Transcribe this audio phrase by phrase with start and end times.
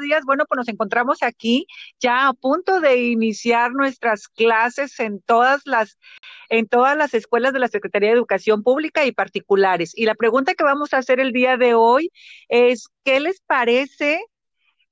[0.00, 0.22] días.
[0.24, 1.66] Bueno, pues nos encontramos aquí
[2.00, 5.98] ya a punto de iniciar nuestras clases en todas las
[6.50, 9.92] en todas las escuelas de la Secretaría de Educación Pública y particulares.
[9.94, 12.10] Y la pregunta que vamos a hacer el día de hoy
[12.48, 14.20] es ¿qué les parece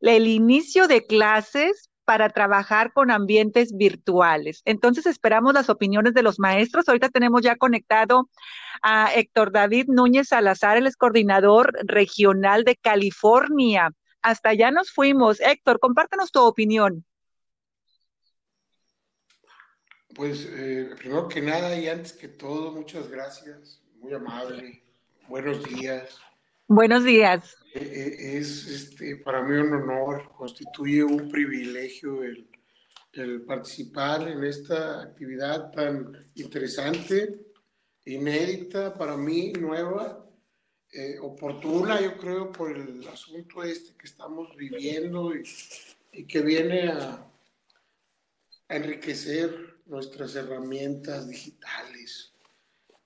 [0.00, 4.62] el inicio de clases para trabajar con ambientes virtuales.
[4.64, 6.88] Entonces esperamos las opiniones de los maestros.
[6.88, 8.30] Ahorita tenemos ya conectado
[8.80, 13.90] a Héctor David Núñez Salazar, el es coordinador regional de California.
[14.22, 15.40] Hasta allá nos fuimos.
[15.40, 17.04] Héctor, compártanos tu opinión.
[20.14, 24.82] Pues eh, primero que nada y antes que todo, muchas gracias, muy amable.
[25.28, 26.18] Buenos días.
[26.68, 27.56] Buenos días.
[27.74, 32.48] Eh, eh, es este, para mí un honor, constituye un privilegio el,
[33.12, 37.38] el participar en esta actividad tan interesante,
[38.04, 40.25] inédita para mí, nueva,
[40.92, 45.42] eh, oportuna, yo creo, por el asunto este que estamos viviendo y,
[46.12, 47.26] y que viene a,
[48.68, 52.36] a enriquecer nuestras herramientas digitales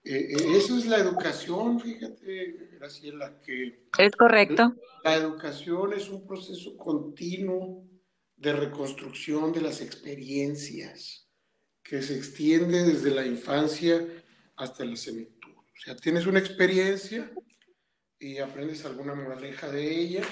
[0.02, 3.86] eh, eh, eso es la educación, fíjate, Graciela, que...
[3.98, 4.74] Es correcto.
[5.04, 7.86] La educación es un proceso continuo
[8.36, 11.28] de reconstrucción de las experiencias
[11.82, 14.06] que se extiende desde la infancia
[14.56, 15.52] hasta la senectud.
[15.52, 17.30] O sea, tienes una experiencia
[18.20, 20.22] y aprendes alguna moraleja de ella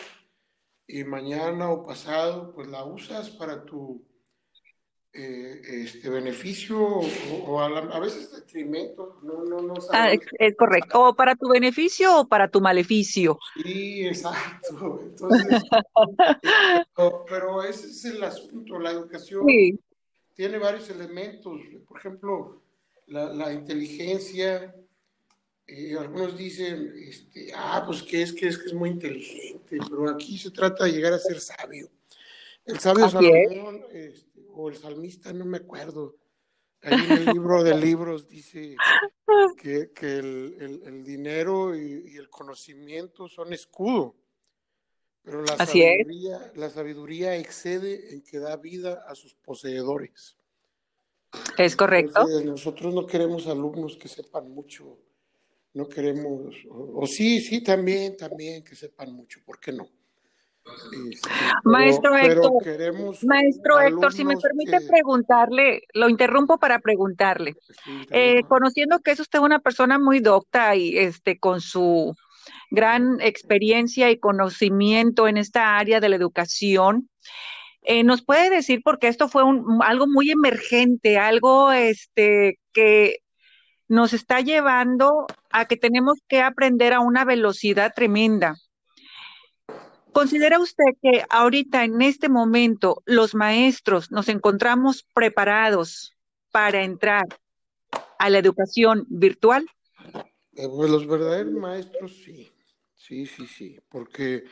[0.86, 4.06] y mañana o pasado pues la usas para tu
[5.14, 11.34] eh, este beneficio o, a, veces detrimento, no, no, no ah, es, correcto, o para
[11.34, 13.38] tu beneficio o para tu maleficio.
[13.60, 15.00] Sí, exacto.
[15.02, 15.62] Entonces,
[17.28, 19.46] pero, ese es el asunto, la educación
[20.34, 21.58] tiene varios elementos,
[21.88, 22.62] por ejemplo,
[23.06, 24.74] la, la inteligencia,
[25.68, 30.08] eh, algunos dicen, este, ah, pues que es que es que es muy inteligente, pero
[30.08, 31.90] aquí se trata de llegar a ser sabio.
[32.64, 36.16] El sabio Salomón, este, o el salmista, no me acuerdo.
[36.80, 38.76] Ahí en el libro de libros dice
[39.60, 44.16] que, el, dinero y, el conocimiento son escudo,
[45.22, 50.34] pero la sabiduría, la sabiduría excede en que da vida a sus poseedores.
[51.58, 52.26] Es correcto.
[52.42, 54.98] nosotros no queremos alumnos que sepan mucho,
[55.78, 59.88] no queremos, o sí, sí, también, también que sepan mucho, ¿por qué no?
[61.08, 61.30] Este,
[61.62, 62.52] maestro Héctor,
[63.22, 67.54] maestro Héctor, si me permite preguntarle, lo interrumpo para preguntarle.
[68.10, 72.12] Eh, conociendo que es usted una persona muy docta y este con su
[72.72, 77.08] gran experiencia y conocimiento en esta área de la educación,
[77.82, 83.20] eh, ¿nos puede decir porque esto fue un, algo muy emergente, algo este que
[83.88, 88.56] nos está llevando a que tenemos que aprender a una velocidad tremenda?
[90.12, 96.16] ¿Considera usted que ahorita, en este momento, los maestros nos encontramos preparados
[96.50, 97.24] para entrar
[98.18, 99.66] a la educación virtual?
[100.56, 102.50] Eh, pues los verdaderos maestros sí,
[102.94, 104.44] sí, sí, sí, porque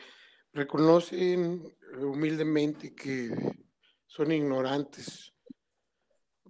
[0.53, 3.29] reconocen humildemente que
[4.05, 5.33] son ignorantes,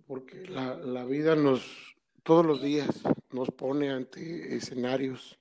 [0.06, 1.97] porque la, vida nos,
[2.28, 2.90] todos los días,
[3.32, 5.40] nos pone ante escenarios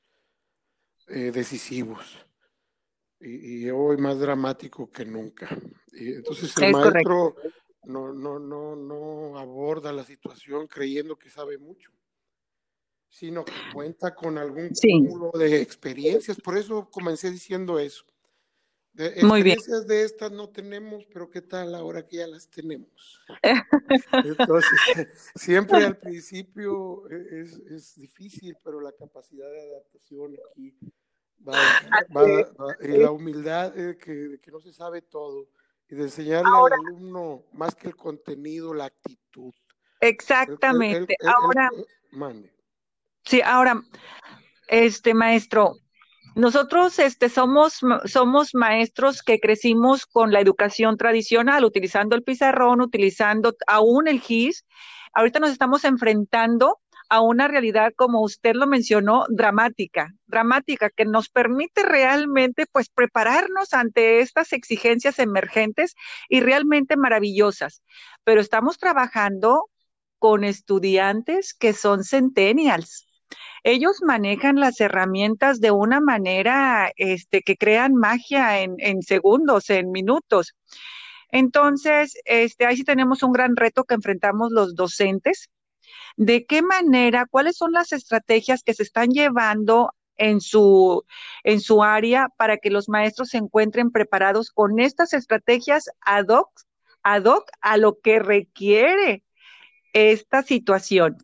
[1.08, 2.24] eh, decisivos
[3.18, 5.48] y, hoy más dramático que nunca.
[5.92, 7.34] Y entonces el maestro
[7.82, 11.90] no, no, no, no aborda la situación creyendo que sabe mucho,
[13.08, 16.40] sino que cuenta con algún cúmulo de experiencias.
[16.40, 18.04] Por eso comencé diciendo eso.
[18.96, 22.88] De experiencias de estas no tenemos, pero ¿qué tal ahora que ya las tenemos?
[24.24, 24.70] Entonces,
[25.34, 30.74] siempre al principio e, es, es difícil, pero la capacidad de adaptación aquí
[32.80, 35.46] y la humildad de que, no se sabe todo
[35.90, 39.52] y de enseñarle al alumno más que el contenido, la actitud.
[40.00, 41.16] Exactamente.
[41.22, 41.70] ahora,
[42.12, 42.50] mande.
[43.24, 43.82] Sí, ahora,
[44.68, 45.74] este maestro,
[46.36, 53.54] nosotros este, somos, somos maestros que crecimos con la educación tradicional, utilizando el pizarrón, utilizando
[53.66, 54.66] aún el GIS.
[55.14, 56.78] Ahorita nos estamos enfrentando
[57.08, 63.72] a una realidad, como usted lo mencionó, dramática, dramática, que nos permite realmente pues prepararnos
[63.72, 65.94] ante estas exigencias emergentes
[66.28, 67.82] y realmente maravillosas.
[68.24, 69.70] Pero estamos trabajando
[70.18, 73.05] con estudiantes que son centennials.
[73.66, 79.90] Ellos manejan las herramientas de una manera este, que crean magia en, en segundos, en
[79.90, 80.54] minutos.
[81.30, 85.50] Entonces, este, ahí sí tenemos un gran reto que enfrentamos los docentes,
[86.16, 91.04] ¿De qué manera, cuáles son las estrategias que se están llevando en su,
[91.44, 96.50] en su área para que los maestros se encuentren preparados con estas estrategias ad hoc,
[97.02, 99.24] ad hoc a lo que requiere
[99.92, 101.18] esta situación.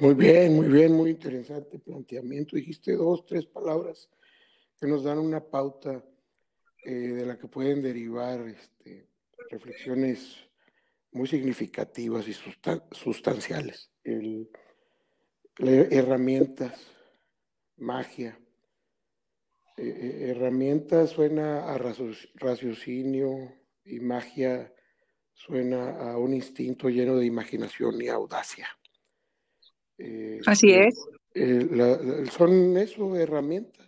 [0.00, 2.56] Muy bien, muy bien, muy interesante planteamiento.
[2.56, 4.10] Dijiste dos, tres palabras
[4.80, 6.04] que nos dan una pauta
[6.84, 9.08] eh, de la que pueden derivar este,
[9.50, 10.36] reflexiones
[11.12, 12.34] muy significativas y
[12.92, 13.90] sustanciales.
[15.58, 16.86] herramientas,
[17.76, 18.38] magia.
[19.76, 23.52] Eh, eh, herramientas suena a raciocinio
[23.84, 24.72] y magia
[25.32, 28.68] suena a un instinto lleno de imaginación y audacia.
[29.98, 30.94] Eh, Así es.
[32.32, 33.86] son eso, herramientas.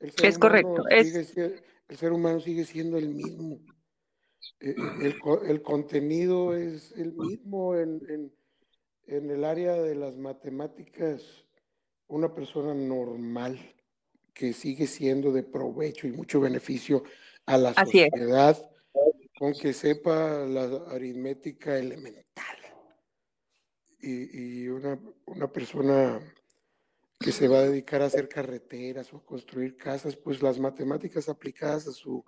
[0.00, 0.84] es correcto.
[0.88, 3.60] el ser humano sigue siendo el mismo.
[4.60, 5.14] Eh, eh,
[5.46, 8.32] el, contenido es el mismo en,
[9.06, 11.22] en, el área de las matemáticas.
[12.08, 13.58] Una persona normal
[14.32, 17.04] que sigue siendo de provecho y mucho beneficio
[17.44, 18.56] a la sociedad
[19.38, 22.57] con que sepa la aritmética elemental
[24.00, 26.20] y, una, una, persona
[27.18, 31.88] que se va a dedicar a hacer carreteras o construir casas, pues las matemáticas aplicadas
[31.88, 32.24] a su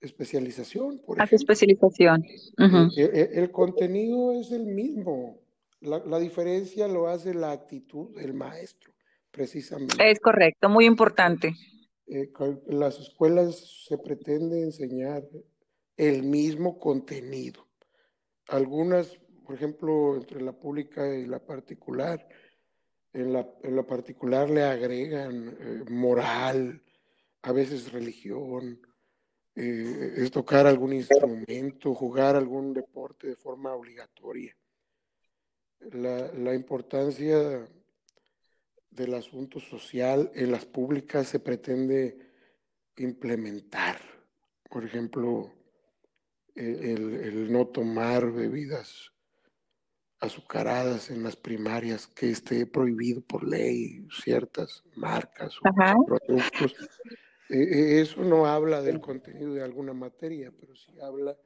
[0.00, 1.00] especialización.
[1.04, 2.22] Por a su especialización.
[2.96, 5.40] el, contenido es el mismo.
[5.80, 8.94] La, la, diferencia lo hace la actitud del maestro,
[9.30, 9.96] precisamente.
[10.10, 11.54] Es correcto, muy importante.
[12.06, 12.30] Eh,
[12.66, 15.22] las escuelas se pretende enseñar
[15.96, 17.66] el mismo contenido.
[18.48, 22.26] Algunas por ejemplo, entre la pública y la particular.
[23.12, 26.82] En la, en la particular le agregan eh, moral,
[27.42, 28.80] a veces religión,
[29.54, 34.56] eh, es tocar algún instrumento, jugar algún deporte de forma obligatoria.
[35.92, 37.68] La, la importancia
[38.90, 42.18] del asunto social en las públicas se pretende
[42.96, 44.00] implementar.
[44.68, 45.52] Por ejemplo,
[46.54, 49.13] el, el no tomar bebidas
[50.20, 56.74] azucaradas en las primarias, que esté prohibido por ley ciertas marcas o productos.
[57.50, 61.36] E, e, eso no habla del contenido de alguna materia, pero sí habla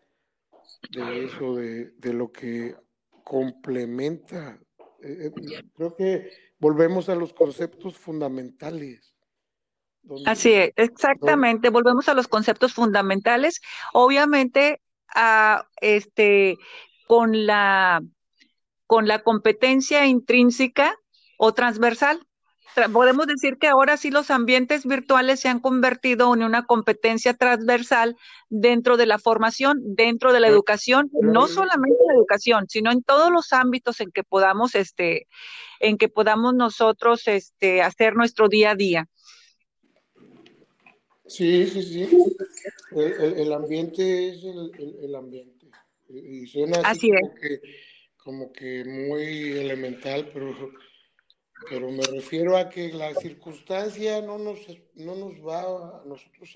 [0.91, 2.77] de eso, de, de lo que
[3.25, 4.59] complementa.
[5.03, 5.33] E,
[5.75, 9.15] creo que volvemos a los conceptos fundamentales.
[10.25, 13.61] Así es, exactamente, volvemos a los conceptos fundamentales.
[13.93, 14.81] Obviamente,
[15.15, 16.57] a, este,
[17.07, 18.03] con la
[18.89, 20.97] con la competencia intrínseca
[21.37, 22.27] o transversal.
[22.93, 28.17] Podemos decir que ahora sí los ambientes virtuales se han convertido en una competencia transversal
[28.49, 33.31] dentro de la formación, dentro de la educación, no solamente la educación, sino en todos
[33.31, 35.27] los ámbitos en que podamos, este,
[35.81, 39.09] en que podamos nosotros, este, hacer nuestro día a día.
[41.27, 42.09] Sí, sí, sí.
[42.97, 45.67] El, ambiente es el, ambiente.
[46.09, 47.61] Y suena así, como que
[48.29, 50.55] como que muy elemental, pero,
[51.71, 54.59] pero me refiero a que la circunstancia no nos,
[54.97, 56.55] no nos va a nosotros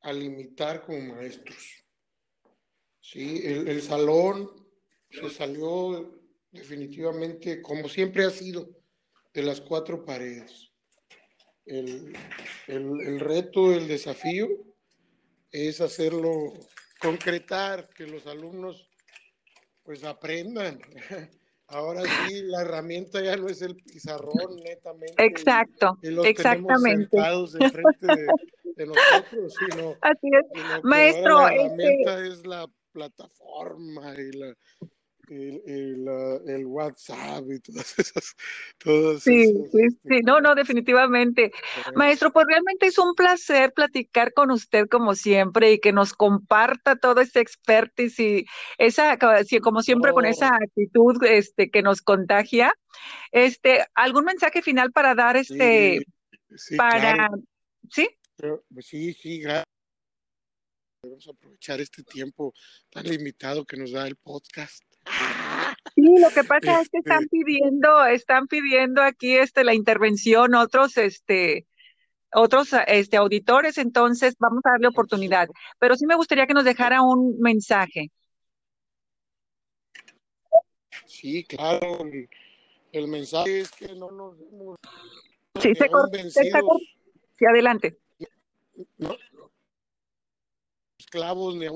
[0.00, 1.58] a, limitar como maestros.
[3.00, 3.42] ¿sí?
[3.44, 4.48] El, salón
[5.10, 6.22] se salió
[6.52, 8.70] definitivamente, como siempre ha sido,
[9.34, 10.70] de las cuatro paredes.
[11.66, 12.16] El,
[12.68, 14.46] el, reto, el desafío
[15.50, 16.52] es hacerlo,
[17.00, 18.91] concretar, que los alumnos
[19.82, 20.80] pues aprendan.
[21.68, 25.14] Ahora sí, la herramienta ya no es el pizarrón, netamente.
[25.24, 27.08] Exacto, exactamente.
[27.08, 28.06] Tenemos sentados enfrente
[28.76, 30.84] de, nosotros, sino, Así es.
[30.84, 34.54] Maestro, la este herramienta es la plataforma y la,
[35.32, 36.08] el,
[36.46, 38.36] el, WhatsApp y todas esas.
[38.78, 41.52] Todas sí, sí, este, sí, no, no, definitivamente.
[41.94, 46.96] Maestro, pues realmente es un placer platicar con usted como siempre y que nos comparta
[46.96, 48.46] todo ese expertise y
[48.78, 49.18] esa,
[49.62, 52.74] como siempre, con esa actitud este, que nos contagia.
[53.30, 56.04] Este, ¿algún mensaje final para dar este,
[56.76, 57.30] para,
[57.90, 58.08] ¿sí?
[58.36, 59.66] Pues sí, sí, gracias.
[61.02, 62.54] Debemos aprovechar este tiempo
[62.90, 64.91] tan limitado que nos da el podcast.
[65.94, 70.54] Sí, lo que pasa es que están este pidiendo, están pidiendo aquí este la intervención
[70.54, 71.66] otros este
[72.32, 75.48] otros este auditores, entonces vamos a darle oportunidad.
[75.78, 78.10] Pero sí me gustaría que nos dejara un mensaje.
[81.06, 81.98] Sí, claro.
[82.90, 84.78] El, mensaje es que no nos vemos
[85.60, 85.90] sí, se
[87.38, 87.98] Sí, adelante.
[88.98, 89.16] No,
[90.98, 91.66] esclavos ni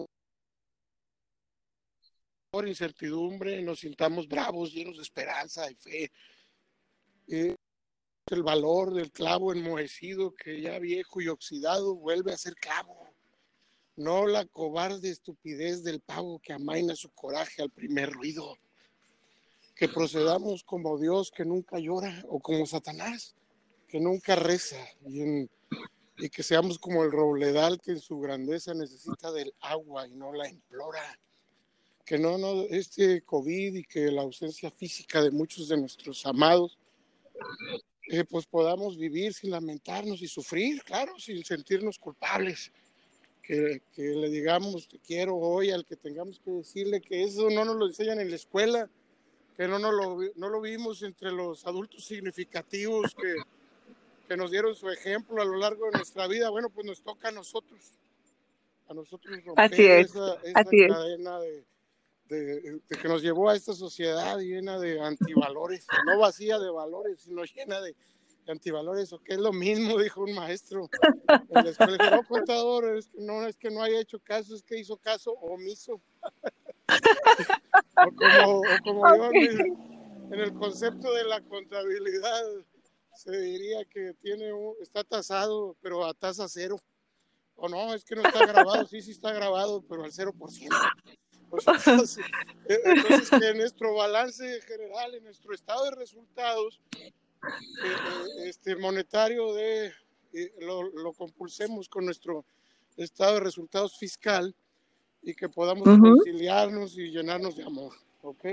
[2.65, 6.13] incertidumbre, nos sintamos bravos, llenos de esperanza y fe.
[7.29, 7.57] Eh,
[8.31, 13.09] el valor del clavo enmohecido que ya viejo y oxidado vuelve a ser clavo.
[13.97, 18.57] No la cobarde estupidez del pavo que amaina su coraje al primer ruido.
[19.75, 23.35] Que procedamos como Dios que nunca llora o como Satanás
[23.87, 25.49] que nunca reza y,
[26.19, 30.33] y que seamos como el robledal que en su grandeza necesita del agua y no
[30.33, 31.19] la implora
[32.07, 36.79] que no, no, este COVID y que la ausencia física de muchos de nuestros amados,
[38.09, 42.73] eh, pues podamos vivir sin lamentarnos y sufrir, claro, sin sentirnos culpables.
[43.43, 47.65] Que, que, le digamos te quiero hoy al que tengamos que decirle que eso no
[47.65, 48.89] nos lo enseñan en la escuela,
[49.57, 53.35] que no, no, lo, no lo vimos entre los adultos significativos que,
[54.29, 56.51] que nos dieron su ejemplo a lo largo de nuestra vida.
[56.51, 57.81] Bueno, pues nos toca a nosotros,
[58.89, 60.11] a nosotros romper Así es.
[60.11, 61.65] esa, esa cadena de
[62.29, 67.45] de, que nos llevó a esta sociedad llena de antivalores, no vacía de valores, sino
[67.45, 67.95] llena de,
[68.49, 70.89] antivalores, o que es lo mismo, dijo un maestro
[71.29, 74.79] en la no, contador, es que no, es que no haya hecho caso, es que
[74.79, 76.01] hizo caso omiso.
[77.97, 82.43] o como, o en, el, concepto de la contabilidad,
[83.15, 86.79] se diría que tiene está tasado, pero a tasa cero.
[87.59, 90.51] O no, es que no está grabado, sí, sí está grabado, pero al cero por
[90.51, 90.77] ciento
[91.67, 92.19] entonces,
[92.69, 97.13] eh, entonces que nuestro balance general, en nuestro estado de resultados eh,
[97.85, 99.87] eh, este, monetario de,
[100.33, 102.45] eh, lo, lo, compulsemos con nuestro
[102.97, 104.55] estado de resultados fiscal
[105.23, 106.17] y que podamos uh -huh.
[106.17, 108.45] conciliarnos y llenarnos de amor, ¿ok?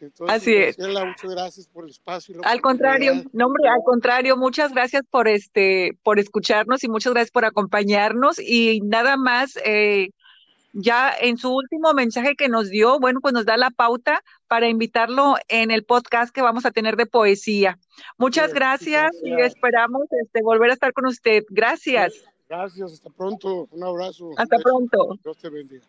[0.00, 1.06] Entonces, Así pues, es.
[1.06, 2.36] Muchas gracias por el espacio.
[2.36, 7.12] Y al contrario, no, hombre, al contrario, muchas gracias por este, por escucharnos y muchas
[7.12, 9.56] gracias por acompañarnos y nada más.
[9.64, 10.10] Eh,
[10.74, 14.68] ya en su último mensaje que nos dio, bueno, pues nos da la pauta para
[14.68, 17.78] invitarlo en el podcast que vamos a tener de poesía.
[18.18, 21.44] Muchas gracias, y esperamos este, volver a estar con usted.
[21.48, 22.14] Gracias.
[22.48, 23.68] Gracias, hasta pronto.
[23.70, 24.30] Un abrazo.
[24.36, 25.16] Hasta pronto.
[25.22, 25.84] Dios te bendiga.